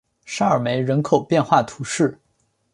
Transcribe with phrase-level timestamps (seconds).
[0.25, 2.19] 沙尔梅人口变化图示